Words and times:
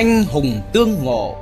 anh 0.00 0.24
hùng 0.24 0.60
tương 0.72 1.04
ngộ 1.04 1.36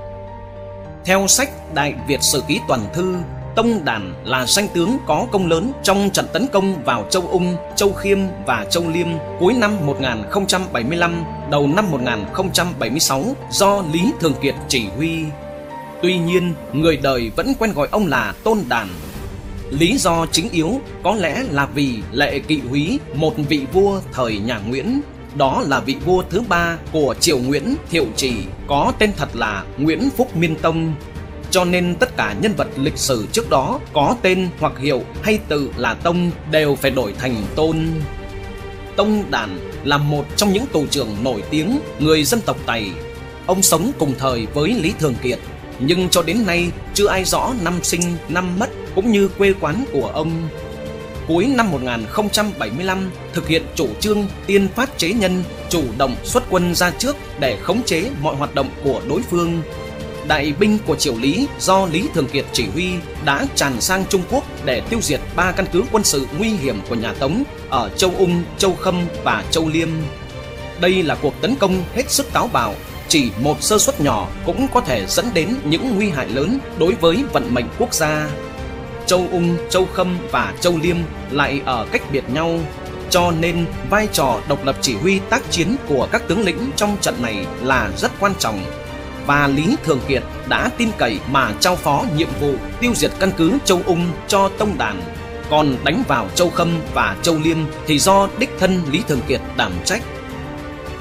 theo 1.04 1.26
sách 1.26 1.74
đại 1.74 1.94
việt 2.08 2.22
sử 2.22 2.42
ký 2.48 2.60
toàn 2.68 2.80
thư 2.94 3.16
Tông 3.56 3.84
Đản 3.84 4.14
là 4.24 4.46
danh 4.46 4.68
tướng 4.74 4.96
có 5.06 5.26
công 5.32 5.46
lớn 5.46 5.72
trong 5.82 6.10
trận 6.12 6.26
tấn 6.32 6.46
công 6.52 6.84
vào 6.84 7.06
Châu 7.10 7.22
Ung, 7.22 7.56
Châu 7.76 7.92
Khiêm 7.92 8.18
và 8.46 8.66
Châu 8.70 8.88
Liêm 8.88 9.06
cuối 9.40 9.54
năm 9.54 9.86
1075, 9.86 11.24
đầu 11.50 11.66
năm 11.66 11.90
1076 11.90 13.24
do 13.50 13.82
Lý 13.92 14.10
Thường 14.20 14.34
Kiệt 14.42 14.54
chỉ 14.68 14.86
huy. 14.96 15.24
Tuy 16.02 16.18
nhiên, 16.18 16.54
người 16.72 16.96
đời 16.96 17.30
vẫn 17.36 17.52
quen 17.58 17.72
gọi 17.72 17.88
ông 17.90 18.06
là 18.06 18.34
Tôn 18.44 18.58
Đản. 18.68 18.88
Lý 19.70 19.98
do 19.98 20.26
chính 20.32 20.50
yếu 20.50 20.80
có 21.04 21.14
lẽ 21.14 21.44
là 21.50 21.66
vì 21.66 21.94
Lệ 22.12 22.38
Kỵ 22.38 22.60
Húy, 22.68 22.98
một 23.14 23.34
vị 23.48 23.66
vua 23.72 24.00
thời 24.12 24.38
nhà 24.38 24.58
Nguyễn, 24.68 25.00
đó 25.36 25.62
là 25.66 25.80
vị 25.80 25.96
vua 26.04 26.22
thứ 26.30 26.42
ba 26.48 26.76
của 26.92 27.14
triều 27.20 27.38
Nguyễn 27.38 27.74
Thiệu 27.90 28.06
Trì, 28.16 28.32
có 28.66 28.92
tên 28.98 29.12
thật 29.16 29.28
là 29.36 29.64
Nguyễn 29.78 30.08
Phúc 30.16 30.36
Miên 30.36 30.56
Tông, 30.56 30.94
cho 31.50 31.64
nên 31.64 31.94
tất 31.94 32.16
cả 32.16 32.34
nhân 32.40 32.52
vật 32.56 32.68
lịch 32.76 32.98
sử 32.98 33.26
trước 33.32 33.50
đó 33.50 33.80
có 33.92 34.16
tên 34.22 34.48
hoặc 34.60 34.72
hiệu 34.78 35.02
hay 35.22 35.38
tự 35.48 35.70
là 35.76 35.94
Tông 35.94 36.30
đều 36.50 36.74
phải 36.74 36.90
đổi 36.90 37.14
thành 37.18 37.36
Tôn. 37.54 37.88
Tông 38.96 39.24
Đản 39.30 39.58
là 39.84 39.98
một 39.98 40.24
trong 40.36 40.52
những 40.52 40.66
tù 40.66 40.86
trưởng 40.86 41.16
nổi 41.24 41.42
tiếng 41.50 41.80
người 41.98 42.24
dân 42.24 42.40
tộc 42.40 42.56
Tày. 42.66 42.90
Ông 43.46 43.62
sống 43.62 43.92
cùng 43.98 44.14
thời 44.18 44.46
với 44.46 44.74
Lý 44.82 44.92
Thường 44.98 45.14
Kiệt, 45.22 45.38
nhưng 45.78 46.08
cho 46.08 46.22
đến 46.22 46.46
nay 46.46 46.70
chưa 46.94 47.08
ai 47.08 47.24
rõ 47.24 47.52
năm 47.62 47.74
sinh, 47.82 48.02
năm 48.28 48.58
mất 48.58 48.70
cũng 48.94 49.12
như 49.12 49.28
quê 49.28 49.52
quán 49.60 49.84
của 49.92 50.10
ông. 50.14 50.48
Cuối 51.28 51.46
năm 51.46 51.70
1075 51.70 53.10
thực 53.32 53.48
hiện 53.48 53.62
chủ 53.74 53.88
trương 54.00 54.26
tiên 54.46 54.68
phát 54.68 54.98
chế 54.98 55.12
nhân, 55.12 55.42
chủ 55.68 55.82
động 55.98 56.16
xuất 56.24 56.42
quân 56.50 56.74
ra 56.74 56.90
trước 56.90 57.16
để 57.40 57.58
khống 57.62 57.82
chế 57.82 58.10
mọi 58.22 58.36
hoạt 58.36 58.54
động 58.54 58.70
của 58.84 59.00
đối 59.08 59.22
phương 59.22 59.62
đại 60.28 60.54
binh 60.60 60.78
của 60.86 60.96
triều 60.96 61.14
Lý 61.16 61.46
do 61.60 61.86
Lý 61.86 62.08
Thường 62.14 62.26
Kiệt 62.26 62.44
chỉ 62.52 62.66
huy 62.74 62.90
đã 63.24 63.46
tràn 63.54 63.80
sang 63.80 64.04
Trung 64.08 64.22
Quốc 64.30 64.44
để 64.64 64.80
tiêu 64.80 65.00
diệt 65.02 65.20
ba 65.36 65.52
căn 65.52 65.66
cứ 65.72 65.82
quân 65.92 66.04
sự 66.04 66.26
nguy 66.38 66.48
hiểm 66.48 66.80
của 66.88 66.94
nhà 66.94 67.12
Tống 67.12 67.42
ở 67.70 67.88
Châu 67.96 68.12
Ung, 68.18 68.42
Châu 68.58 68.74
Khâm 68.74 69.06
và 69.24 69.44
Châu 69.50 69.68
Liêm. 69.68 69.88
Đây 70.80 71.02
là 71.02 71.14
cuộc 71.14 71.34
tấn 71.40 71.56
công 71.56 71.84
hết 71.94 72.10
sức 72.10 72.32
táo 72.32 72.50
bạo, 72.52 72.74
chỉ 73.08 73.30
một 73.40 73.62
sơ 73.62 73.78
suất 73.78 74.00
nhỏ 74.00 74.28
cũng 74.46 74.66
có 74.74 74.80
thể 74.80 75.06
dẫn 75.06 75.26
đến 75.34 75.54
những 75.64 75.96
nguy 75.96 76.08
hại 76.08 76.28
lớn 76.28 76.58
đối 76.78 76.94
với 76.94 77.24
vận 77.32 77.54
mệnh 77.54 77.66
quốc 77.78 77.94
gia. 77.94 78.28
Châu 79.08 79.26
Ung, 79.30 79.56
Châu 79.70 79.86
Khâm 79.94 80.18
và 80.30 80.54
Châu 80.60 80.78
Liêm 80.82 80.96
lại 81.30 81.60
ở 81.64 81.86
cách 81.92 82.02
biệt 82.12 82.24
nhau, 82.32 82.58
cho 83.10 83.32
nên 83.40 83.66
vai 83.90 84.08
trò 84.12 84.40
độc 84.48 84.64
lập 84.64 84.76
chỉ 84.80 84.94
huy 84.94 85.20
tác 85.30 85.50
chiến 85.50 85.76
của 85.88 86.08
các 86.12 86.28
tướng 86.28 86.44
lĩnh 86.44 86.70
trong 86.76 86.96
trận 87.00 87.14
này 87.22 87.46
là 87.62 87.90
rất 87.96 88.10
quan 88.20 88.32
trọng 88.38 88.60
và 89.26 89.46
Lý 89.46 89.76
Thường 89.84 90.00
Kiệt 90.08 90.22
đã 90.48 90.70
tin 90.78 90.88
cậy 90.98 91.18
mà 91.30 91.52
trao 91.60 91.76
phó 91.76 92.04
nhiệm 92.16 92.28
vụ 92.40 92.54
tiêu 92.80 92.92
diệt 92.94 93.10
căn 93.18 93.30
cứ 93.36 93.52
Châu 93.64 93.80
Ung 93.86 94.06
cho 94.28 94.50
Tông 94.58 94.78
Đàn. 94.78 95.02
Còn 95.50 95.76
đánh 95.84 96.02
vào 96.08 96.28
Châu 96.34 96.50
Khâm 96.50 96.68
và 96.94 97.16
Châu 97.22 97.38
Liêm 97.44 97.58
thì 97.86 97.98
do 97.98 98.28
đích 98.38 98.50
thân 98.58 98.82
Lý 98.90 99.02
Thường 99.08 99.20
Kiệt 99.28 99.40
đảm 99.56 99.72
trách. 99.84 100.02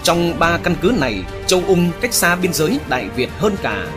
Trong 0.04 0.40
ba 0.40 0.58
căn 0.64 0.76
cứ 0.82 0.94
này, 1.00 1.24
Châu 1.48 1.64
Ung 1.68 1.92
cách 2.02 2.14
xa 2.14 2.36
biên 2.36 2.54
giới 2.54 2.80
Đại 2.90 3.10
Việt 3.16 3.30
hơn 3.38 3.56
cả. 3.62 3.88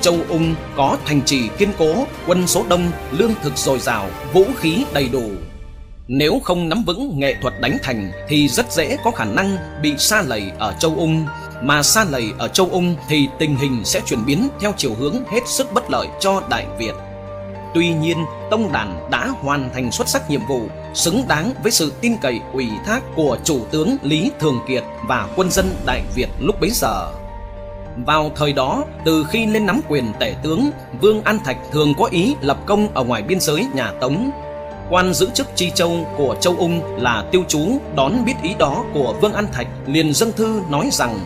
Châu 0.00 0.16
Ung 0.28 0.54
có 0.76 0.96
thành 1.06 1.22
trì 1.22 1.48
kiên 1.58 1.68
cố, 1.78 2.06
quân 2.26 2.46
số 2.46 2.64
đông, 2.68 2.90
lương 3.10 3.32
thực 3.42 3.56
dồi 3.56 3.78
dào, 3.78 4.06
vũ 4.32 4.44
khí 4.56 4.84
đầy 4.92 5.08
đủ. 5.08 5.30
Nếu 6.08 6.40
không 6.44 6.68
nắm 6.68 6.82
vững 6.86 7.18
nghệ 7.18 7.36
thuật 7.42 7.54
đánh 7.60 7.78
thành 7.82 8.12
thì 8.28 8.48
rất 8.48 8.72
dễ 8.72 8.96
có 9.04 9.10
khả 9.10 9.24
năng 9.24 9.56
bị 9.82 9.94
xa 9.98 10.22
lầy 10.22 10.42
ở 10.58 10.74
Châu 10.78 10.94
Ung 10.96 11.26
mà 11.62 11.82
xa 11.82 12.04
lầy 12.10 12.32
ở 12.38 12.48
châu 12.48 12.68
Ung 12.72 12.96
thì 13.08 13.28
tình 13.38 13.56
hình 13.56 13.84
sẽ 13.84 14.00
chuyển 14.06 14.26
biến 14.26 14.48
theo 14.60 14.72
chiều 14.76 14.94
hướng 14.94 15.24
hết 15.30 15.40
sức 15.46 15.72
bất 15.72 15.90
lợi 15.90 16.06
cho 16.20 16.42
Đại 16.50 16.66
Việt. 16.78 16.94
Tuy 17.74 17.88
nhiên, 17.88 18.24
Tông 18.50 18.72
Đàn 18.72 19.10
đã 19.10 19.28
hoàn 19.28 19.70
thành 19.74 19.92
xuất 19.92 20.08
sắc 20.08 20.30
nhiệm 20.30 20.46
vụ, 20.48 20.62
xứng 20.94 21.24
đáng 21.28 21.52
với 21.62 21.72
sự 21.72 21.92
tin 22.00 22.16
cậy 22.22 22.40
ủy 22.52 22.68
thác 22.86 23.00
của 23.16 23.38
chủ 23.44 23.60
tướng 23.70 23.96
Lý 24.02 24.30
Thường 24.40 24.60
Kiệt 24.68 24.84
và 25.08 25.28
quân 25.36 25.50
dân 25.50 25.70
Đại 25.86 26.02
Việt 26.14 26.28
lúc 26.40 26.60
bấy 26.60 26.70
giờ. 26.70 27.12
Vào 27.96 28.32
thời 28.36 28.52
đó, 28.52 28.84
từ 29.04 29.26
khi 29.30 29.46
lên 29.46 29.66
nắm 29.66 29.80
quyền 29.88 30.12
tể 30.20 30.34
tướng, 30.42 30.70
Vương 31.00 31.22
An 31.22 31.38
Thạch 31.44 31.58
thường 31.72 31.94
có 31.98 32.04
ý 32.04 32.34
lập 32.40 32.58
công 32.66 32.94
ở 32.94 33.04
ngoài 33.04 33.22
biên 33.22 33.40
giới 33.40 33.66
nhà 33.74 33.92
Tống. 34.00 34.30
Quan 34.90 35.14
giữ 35.14 35.30
chức 35.34 35.46
Chi 35.54 35.70
Châu 35.74 36.06
của 36.16 36.36
Châu 36.40 36.56
Ung 36.58 37.02
là 37.02 37.24
tiêu 37.32 37.44
chú 37.48 37.78
đón 37.96 38.24
biết 38.24 38.34
ý 38.42 38.54
đó 38.58 38.84
của 38.94 39.14
Vương 39.20 39.32
An 39.32 39.46
Thạch 39.52 39.66
liền 39.86 40.12
dâng 40.12 40.32
thư 40.32 40.62
nói 40.70 40.88
rằng 40.92 41.18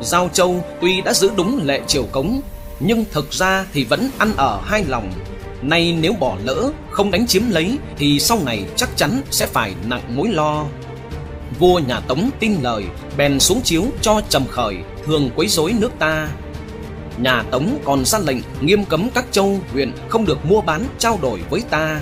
Giao 0.00 0.28
Châu 0.32 0.64
tuy 0.80 1.00
đã 1.00 1.12
giữ 1.12 1.30
đúng 1.36 1.60
lệ 1.64 1.80
triều 1.86 2.04
cống 2.12 2.40
Nhưng 2.80 3.04
thực 3.12 3.32
ra 3.32 3.66
thì 3.72 3.84
vẫn 3.84 4.10
ăn 4.18 4.32
ở 4.36 4.60
hai 4.64 4.84
lòng 4.84 5.12
Nay 5.62 5.96
nếu 6.00 6.12
bỏ 6.12 6.36
lỡ 6.44 6.70
không 6.90 7.10
đánh 7.10 7.26
chiếm 7.26 7.42
lấy 7.50 7.78
Thì 7.96 8.18
sau 8.20 8.38
này 8.44 8.64
chắc 8.76 8.88
chắn 8.96 9.22
sẽ 9.30 9.46
phải 9.46 9.74
nặng 9.88 10.16
mối 10.16 10.28
lo 10.28 10.64
Vua 11.58 11.78
nhà 11.78 12.00
Tống 12.00 12.30
tin 12.40 12.54
lời, 12.62 12.84
Bèn 13.16 13.40
xuống 13.40 13.60
chiếu 13.64 13.84
cho 14.00 14.20
trầm 14.28 14.46
khởi, 14.48 14.76
Thường 15.04 15.30
quấy 15.36 15.48
rối 15.48 15.72
nước 15.72 15.90
ta 15.98 16.28
Nhà 17.18 17.42
Tống 17.50 17.78
còn 17.84 18.04
ra 18.04 18.18
lệnh 18.18 18.38
nghiêm 18.60 18.84
cấm 18.84 19.10
các 19.14 19.24
châu, 19.30 19.58
huyện 19.72 19.92
không 20.08 20.24
được 20.24 20.46
mua 20.46 20.60
bán, 20.60 20.84
trao 20.98 21.18
đổi 21.22 21.40
với 21.50 21.62
ta 21.70 22.00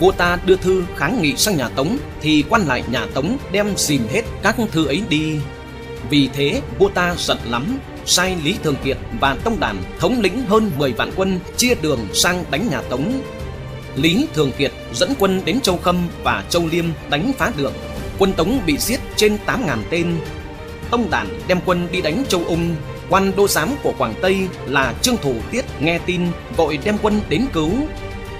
Vua 0.00 0.12
ta 0.12 0.38
đưa 0.46 0.56
thư 0.56 0.84
kháng 0.96 1.22
nghị 1.22 1.36
sang 1.36 1.56
nhà 1.56 1.68
Tống, 1.68 1.96
Thì 2.20 2.44
quan 2.48 2.66
lại 2.66 2.84
nhà 2.90 3.06
Tống 3.14 3.36
đem 3.52 3.76
dìm 3.76 4.06
hết 4.12 4.22
các 4.42 4.56
thư 4.72 4.86
ấy 4.86 5.02
đi 5.08 5.36
vì 6.10 6.28
thế, 6.34 6.62
vua 6.78 6.88
ta 6.88 7.14
giận 7.18 7.38
lắm, 7.50 7.78
sai 8.06 8.36
Lý 8.44 8.56
Thường 8.62 8.76
Kiệt 8.84 8.98
và 9.20 9.36
Tông 9.44 9.60
Đàn 9.60 9.76
thống 9.98 10.20
lĩnh 10.20 10.42
hơn 10.46 10.70
10 10.78 10.92
vạn 10.92 11.10
quân 11.16 11.40
chia 11.56 11.74
đường 11.74 12.00
sang 12.12 12.44
đánh 12.50 12.68
nhà 12.70 12.82
Tống. 12.82 13.22
Lý 13.96 14.26
Thường 14.34 14.52
Kiệt 14.58 14.72
dẫn 14.94 15.12
quân 15.18 15.40
đến 15.44 15.60
Châu 15.60 15.76
Khâm 15.76 15.96
và 16.22 16.44
Châu 16.48 16.66
Liêm 16.66 16.84
đánh 17.10 17.32
phá 17.38 17.52
được. 17.56 17.72
Quân 18.18 18.32
Tống 18.32 18.60
bị 18.66 18.76
giết 18.78 19.00
trên 19.16 19.36
8.000 19.46 19.78
tên. 19.90 20.16
Tông 20.90 21.10
Đàn 21.10 21.26
đem 21.48 21.58
quân 21.66 21.88
đi 21.92 22.02
đánh 22.02 22.24
Châu 22.28 22.44
Ung. 22.46 22.76
Quan 23.10 23.32
đô 23.36 23.48
giám 23.48 23.68
của 23.82 23.92
Quảng 23.98 24.14
Tây 24.22 24.48
là 24.66 24.94
Trương 25.02 25.16
Thủ 25.16 25.34
Tiết 25.50 25.64
nghe 25.80 25.98
tin, 26.06 26.20
vội 26.56 26.78
đem 26.84 26.96
quân 27.02 27.20
đến 27.28 27.46
cứu. 27.52 27.70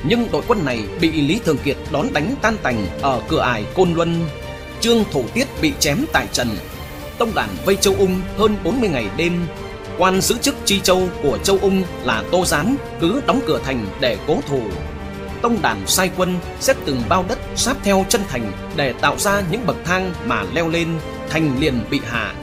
Nhưng 0.02 0.26
đội 0.32 0.42
quân 0.48 0.64
này 0.64 0.80
bị 1.00 1.10
Lý 1.12 1.40
Thường 1.44 1.58
Kiệt 1.64 1.76
đón 1.92 2.12
đánh 2.12 2.34
tan 2.42 2.56
tành 2.62 2.86
ở 3.02 3.22
cửa 3.28 3.40
ải 3.40 3.64
Côn 3.74 3.94
Luân. 3.94 4.26
Trương 4.80 5.04
Thủ 5.12 5.24
Tiết 5.34 5.46
bị 5.62 5.72
chém 5.80 6.04
tại 6.12 6.26
trần 6.32 6.48
tông 7.18 7.34
đàn 7.34 7.48
vây 7.64 7.76
châu 7.76 7.94
ung 7.98 8.20
hơn 8.36 8.56
40 8.64 8.88
ngày 8.88 9.06
đêm 9.16 9.46
quan 9.98 10.20
giữ 10.20 10.38
chức 10.38 10.54
chi 10.64 10.80
châu 10.80 11.08
của 11.22 11.38
châu 11.38 11.58
ung 11.62 11.82
là 12.04 12.24
tô 12.30 12.44
giám 12.44 12.76
cứ 13.00 13.22
đóng 13.26 13.40
cửa 13.46 13.60
thành 13.64 13.86
để 14.00 14.18
cố 14.26 14.40
thủ 14.48 14.60
tông 15.44 15.62
đàn 15.62 15.86
sai 15.86 16.10
quân 16.16 16.38
xếp 16.60 16.76
từng 16.84 17.02
bao 17.08 17.24
đất 17.28 17.38
sát 17.56 17.76
theo 17.82 18.04
chân 18.08 18.20
thành 18.28 18.52
để 18.76 18.92
tạo 18.92 19.18
ra 19.18 19.42
những 19.50 19.66
bậc 19.66 19.76
thang 19.84 20.12
mà 20.26 20.44
leo 20.54 20.68
lên, 20.68 20.88
thành 21.30 21.58
liền 21.60 21.80
bị 21.90 22.00
hạ 22.10 22.34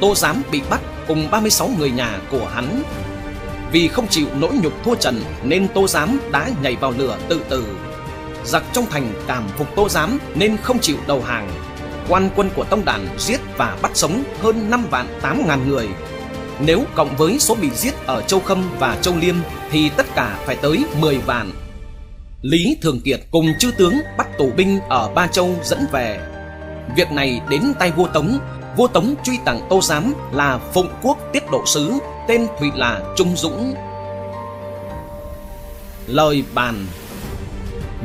tô 0.00 0.14
giám 0.14 0.42
bị 0.50 0.62
bắt 0.70 0.80
cùng 1.08 1.28
36 1.30 1.70
người 1.78 1.90
nhà 1.90 2.18
của 2.30 2.50
hắn 2.54 2.82
vì 3.72 3.88
không 3.88 4.08
chịu 4.08 4.26
nỗi 4.40 4.50
nhục 4.62 4.84
thua 4.84 4.94
trận 4.94 5.22
nên 5.44 5.68
tô 5.68 5.88
giám 5.88 6.20
đã 6.32 6.50
nhảy 6.62 6.76
vào 6.76 6.92
lửa 6.98 7.18
tự 7.28 7.40
tử 7.48 7.66
giặc 8.44 8.62
trong 8.72 8.86
thành 8.90 9.12
cảm 9.26 9.48
phục 9.56 9.76
tô 9.76 9.88
giám 9.88 10.18
nên 10.34 10.56
không 10.56 10.78
chịu 10.78 10.96
đầu 11.06 11.22
hàng 11.22 11.50
quan 12.08 12.30
quân 12.36 12.50
của 12.56 12.64
Tông 12.64 12.84
Đàn 12.84 13.08
giết 13.18 13.40
và 13.56 13.76
bắt 13.82 13.90
sống 13.94 14.24
hơn 14.40 14.70
5 14.70 14.84
vạn 14.90 15.06
8 15.22 15.46
ngàn 15.46 15.68
người. 15.68 15.88
Nếu 16.60 16.84
cộng 16.94 17.16
với 17.16 17.38
số 17.38 17.54
bị 17.54 17.70
giết 17.70 17.94
ở 18.06 18.22
Châu 18.22 18.40
Khâm 18.40 18.62
và 18.78 18.98
Châu 19.02 19.16
Liêm 19.16 19.34
thì 19.70 19.88
tất 19.88 20.06
cả 20.14 20.38
phải 20.46 20.56
tới 20.56 20.84
10 21.00 21.18
vạn. 21.18 21.61
Lý 22.42 22.76
Thường 22.80 23.00
Kiệt 23.00 23.20
cùng 23.30 23.46
chư 23.58 23.70
tướng 23.70 23.94
bắt 24.18 24.28
tù 24.38 24.50
binh 24.56 24.80
ở 24.88 25.08
Ba 25.14 25.26
Châu 25.26 25.54
dẫn 25.64 25.86
về. 25.92 26.20
Việc 26.96 27.12
này 27.12 27.40
đến 27.48 27.62
tay 27.78 27.90
vua 27.90 28.06
Tống, 28.06 28.38
vua 28.76 28.86
Tống 28.86 29.14
truy 29.24 29.38
tặng 29.44 29.66
Tô 29.70 29.80
Giám 29.82 30.14
là 30.32 30.58
Phụng 30.74 30.88
Quốc 31.02 31.18
Tiết 31.32 31.42
Độ 31.52 31.66
Sứ, 31.66 31.92
tên 32.28 32.46
Thụy 32.58 32.70
là 32.74 33.00
Trung 33.16 33.36
Dũng. 33.36 33.74
Lời 36.06 36.44
bàn 36.54 36.86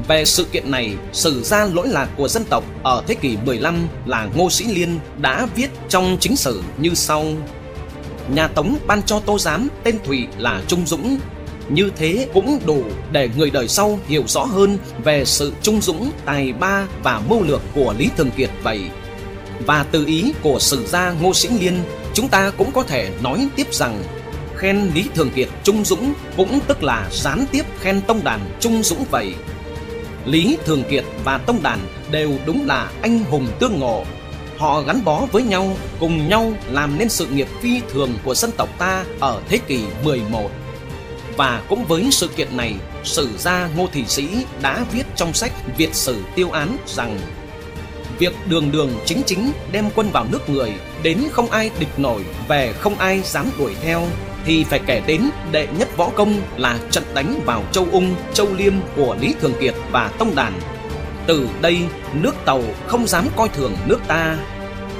về 0.08 0.26
sự 0.26 0.44
kiện 0.52 0.72
này, 0.72 0.96
sử 1.14 1.44
gia 1.44 1.66
lỗi 1.66 1.88
lạc 1.88 2.10
của 2.18 2.28
dân 2.28 2.44
tộc 2.50 2.64
ở 2.84 3.04
thế 3.08 3.16
kỷ 3.16 3.38
15 3.46 3.88
là 4.06 4.28
Ngô 4.36 4.50
Sĩ 4.50 4.66
Liên 4.66 5.00
đã 5.18 5.48
viết 5.56 5.70
trong 5.90 6.18
chính 6.20 6.36
sử 6.36 6.64
như 6.78 6.94
sau. 6.94 7.26
Nhà 8.34 8.48
Tống 8.48 8.78
ban 8.88 9.04
cho 9.04 9.20
Tô 9.20 9.40
Giám 9.40 9.68
tên 9.84 9.98
Thủy 10.06 10.28
là 10.38 10.62
Trung 10.68 10.86
Dũng. 10.86 11.18
Như 11.70 11.92
thế 11.96 12.28
cũng 12.34 12.60
đủ 12.66 12.84
để 13.12 13.30
người 13.38 13.50
đời 13.50 13.68
sau 13.68 14.00
hiểu 14.08 14.24
rõ 14.28 14.44
hơn 14.44 14.78
về 15.04 15.26
sự 15.26 15.54
trung 15.62 15.82
dũng, 15.82 16.12
tài 16.26 16.54
ba 16.54 16.88
và 17.04 17.22
mưu 17.30 17.44
lược 17.44 17.62
của 17.76 17.94
Lý 17.98 18.10
Thường 18.18 18.32
Kiệt 18.32 18.50
vậy. 18.64 18.82
Và 19.66 19.86
từ 19.92 20.06
ý 20.06 20.34
của 20.42 20.60
sử 20.60 20.86
gia 20.86 21.12
Ngô 21.12 21.34
Sĩ 21.34 21.50
Liên, 21.60 21.80
chúng 22.14 22.28
ta 22.28 22.52
cũng 22.58 22.72
có 22.72 22.84
thể 22.84 23.10
nói 23.24 23.48
tiếp 23.56 23.68
rằng 23.72 24.04
khen 24.56 24.92
Lý 24.96 25.06
Thường 25.16 25.30
Kiệt 25.36 25.48
trung 25.64 25.86
dũng 25.86 26.14
cũng 26.38 26.60
tức 26.68 26.84
là 26.84 27.08
gián 27.12 27.46
tiếp 27.52 27.64
khen 27.80 28.02
tông 28.02 28.24
đàn 28.24 28.40
trung 28.60 28.84
dũng 28.84 29.06
vậy. 29.12 29.34
Lý 30.26 30.58
Thường 30.66 30.84
Kiệt 30.90 31.04
và 31.24 31.38
Tông 31.38 31.64
Đàn 31.64 31.80
đều 32.12 32.32
đúng 32.46 32.68
là 32.68 32.92
anh 33.02 33.24
hùng 33.24 33.48
tương 33.60 33.80
ngộ. 33.80 34.06
họ 34.58 34.82
gắn 34.82 35.06
bó 35.06 35.26
với 35.32 35.44
nhau, 35.44 35.78
cùng 36.00 36.30
nhau 36.30 36.54
làm 36.72 36.98
nên 36.98 37.10
sự 37.10 37.28
nghiệp 37.28 37.48
phi 37.62 37.82
thường 37.94 38.14
của 38.24 38.36
dân 38.36 38.52
tộc 38.58 38.70
ta 38.80 39.06
ở 39.20 39.42
thế 39.50 39.58
kỷ 39.58 39.80
11. 40.04 40.50
Và 41.38 41.62
cũng 41.70 41.86
với 41.86 42.08
sự 42.12 42.28
kiện 42.28 42.58
này, 42.58 42.76
sử 43.04 43.30
gia 43.38 43.70
Ngô 43.76 43.88
Thị 43.94 44.04
Sĩ 44.08 44.28
đã 44.62 44.86
viết 44.92 45.04
trong 45.16 45.34
sách 45.34 45.52
Việt 45.78 45.94
Sử 45.94 46.24
Tiêu 46.36 46.52
Án 46.52 46.78
rằng 46.88 47.20
Việc 48.20 48.34
đường 48.50 48.72
đường 48.72 48.92
chính 49.06 49.22
chính 49.26 49.52
đem 49.72 49.90
quân 49.96 50.10
vào 50.10 50.26
nước 50.32 50.50
người 50.50 50.74
đến 51.04 51.24
không 51.32 51.50
ai 51.50 51.72
địch 51.80 52.00
nổi 52.00 52.26
về 52.48 52.74
không 52.74 52.96
ai 52.96 53.22
dám 53.22 53.50
đuổi 53.60 53.76
theo 53.82 54.08
thì 54.46 54.64
phải 54.64 54.80
kể 54.86 55.02
đến 55.08 55.30
đệ 55.52 55.68
nhất 55.80 55.98
võ 55.98 56.10
công 56.10 56.42
là 56.58 56.80
trận 56.92 57.04
đánh 57.14 57.40
vào 57.46 57.64
Châu 57.72 57.88
Ung, 57.92 58.16
Châu 58.34 58.54
Liêm 58.54 58.74
của 58.96 59.18
Lý 59.22 59.36
Thường 59.42 59.54
Kiệt 59.60 59.74
và 59.92 60.12
Tông 60.20 60.36
Đàn. 60.36 60.54
Từ 61.28 61.50
đây, 61.62 61.80
nước 62.14 62.36
Tàu 62.46 62.62
không 62.88 63.08
dám 63.08 63.28
coi 63.36 63.50
thường 63.50 63.74
nước 63.88 64.00
ta. 64.08 64.38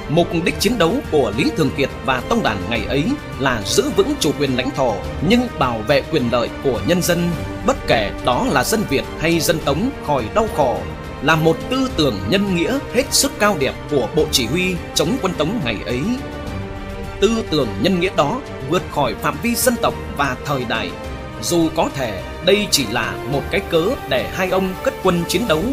Mục 0.10 0.28
đích 0.44 0.60
chiến 0.60 0.78
đấu 0.78 0.96
của 1.12 1.34
Lý 1.38 1.52
Thường 1.58 1.70
Kiệt 1.78 1.90
và 2.06 2.22
Tông 2.30 2.44
Đàn 2.44 2.58
ngày 2.70 2.86
ấy 2.88 3.04
là 3.40 3.62
giữ 3.66 3.90
vững 3.96 4.14
chủ 4.20 4.32
quyền 4.40 4.58
lãnh 4.58 4.70
thổ 4.72 4.96
nhưng 5.30 5.48
bảo 5.60 5.82
vệ 5.88 6.02
quyền 6.12 6.32
lợi 6.32 6.50
của 6.64 6.82
nhân 6.88 7.02
dân, 7.02 7.30
bất 7.66 7.78
kể 7.88 8.12
đó 8.26 8.46
là 8.52 8.64
dân 8.64 8.84
Việt 8.90 9.04
hay 9.20 9.40
dân 9.40 9.60
Tống 9.66 9.90
khỏi 10.08 10.26
đau 10.36 10.48
khổ 10.56 10.78
là 11.22 11.36
một 11.36 11.58
tư 11.70 11.90
tưởng 11.98 12.20
nhân 12.30 12.56
nghĩa 12.56 12.80
hết 12.94 13.04
sức 13.12 13.32
cao 13.40 13.58
đẹp 13.60 13.74
của 13.92 14.10
Bộ 14.16 14.26
Chỉ 14.32 14.46
huy 14.46 14.76
chống 14.96 15.18
quân 15.22 15.34
Tống 15.38 15.60
ngày 15.66 15.78
ấy. 15.86 16.02
Tư 17.22 17.44
tưởng 17.52 17.68
nhân 17.82 18.00
nghĩa 18.00 18.12
đó 18.16 18.42
vượt 18.70 18.84
khỏi 18.92 19.16
phạm 19.22 19.38
vi 19.44 19.56
dân 19.56 19.76
tộc 19.82 19.94
và 20.18 20.36
thời 20.46 20.66
đại. 20.66 20.92
Dù 21.42 21.70
có 21.76 21.90
thể 21.96 22.24
đây 22.46 22.68
chỉ 22.72 22.86
là 22.92 23.14
một 23.32 23.42
cái 23.52 23.62
cớ 23.70 23.84
để 24.10 24.30
hai 24.34 24.50
ông 24.50 24.74
cất 24.84 24.94
quân 25.04 25.24
chiến 25.28 25.42
đấu, 25.48 25.64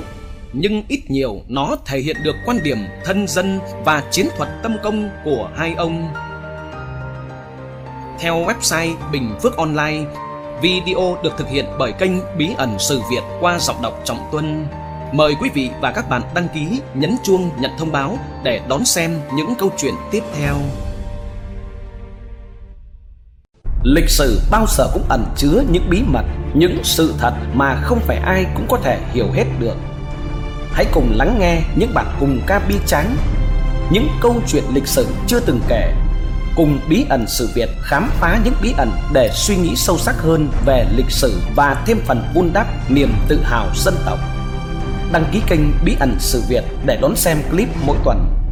nhưng 0.57 0.83
ít 0.89 1.11
nhiều 1.11 1.41
nó 1.49 1.77
thể 1.87 1.99
hiện 1.99 2.17
được 2.23 2.37
quan 2.47 2.63
điểm 2.63 2.79
thân 3.05 3.29
dân 3.29 3.61
và 3.85 4.03
chiến 4.11 4.29
thuật 4.37 4.49
tâm 4.63 4.77
công 4.83 5.11
của 5.25 5.51
hai 5.57 5.75
ông. 5.75 6.15
Theo 8.19 8.35
website 8.35 8.95
Bình 9.13 9.35
Phước 9.43 9.57
Online, 9.57 10.05
video 10.63 11.17
được 11.23 11.33
thực 11.39 11.49
hiện 11.49 11.65
bởi 11.79 11.93
kênh 11.93 12.13
Bí 12.39 12.51
ẩn 12.57 12.79
Sử 12.79 13.01
Việt 13.11 13.23
qua 13.41 13.59
giọng 13.59 13.83
đọc 13.83 14.01
Trọng 14.05 14.29
Tuân. 14.33 14.67
Mời 15.13 15.35
quý 15.41 15.51
vị 15.55 15.71
và 15.81 15.93
các 15.93 16.09
bạn 16.09 16.23
đăng 16.35 16.49
ký, 16.55 16.81
nhấn 16.95 17.17
chuông 17.25 17.51
nhận 17.59 17.71
thông 17.79 17.93
báo 17.93 18.19
để 18.45 18.61
đón 18.69 18.85
xem 18.85 19.21
những 19.35 19.55
câu 19.59 19.71
chuyện 19.77 19.95
tiếp 20.11 20.23
theo. 20.39 20.55
Lịch 23.83 24.09
sử 24.09 24.41
bao 24.51 24.67
giờ 24.69 24.91
cũng 24.93 25.05
ẩn 25.09 25.25
chứa 25.37 25.63
những 25.71 25.91
bí 25.91 26.03
mật, 26.07 26.25
những 26.55 26.79
sự 26.83 27.15
thật 27.19 27.33
mà 27.55 27.81
không 27.83 28.01
phải 28.01 28.17
ai 28.17 28.47
cũng 28.55 28.67
có 28.69 28.79
thể 28.83 29.01
hiểu 29.13 29.27
hết 29.35 29.45
được. 29.61 29.77
Hãy 30.75 30.87
cùng 30.93 31.13
lắng 31.17 31.37
nghe 31.41 31.63
những 31.77 31.95
bản 31.95 32.07
cùng 32.21 32.41
ca 32.47 32.59
bi 32.59 32.75
tráng, 32.87 33.17
những 33.91 34.09
câu 34.21 34.41
chuyện 34.47 34.65
lịch 34.75 34.87
sử 34.87 35.07
chưa 35.27 35.41
từng 35.41 35.61
kể, 35.69 35.93
cùng 36.57 36.79
bí 36.89 37.07
ẩn 37.09 37.25
sự 37.29 37.49
Việt 37.55 37.69
khám 37.83 38.11
phá 38.21 38.39
những 38.45 38.55
bí 38.63 38.75
ẩn 38.77 38.91
để 39.13 39.31
suy 39.33 39.57
nghĩ 39.57 39.77
sâu 39.77 39.99
sắc 39.99 40.15
hơn 40.19 40.49
về 40.67 40.87
lịch 40.97 41.11
sử 41.11 41.41
và 41.57 41.83
thêm 41.87 41.99
phần 42.07 42.25
vun 42.35 42.51
đắp 42.53 42.91
niềm 42.91 43.13
tự 43.29 43.43
hào 43.45 43.67
dân 43.75 43.95
tộc. 44.07 44.19
Đăng 45.13 45.25
ký 45.33 45.43
kênh 45.47 45.61
Bí 45.85 45.97
ẩn 46.01 46.17
sự 46.19 46.43
Việt 46.49 46.65
để 46.87 46.99
đón 47.03 47.17
xem 47.17 47.39
clip 47.51 47.69
mỗi 47.87 47.97
tuần 48.05 48.44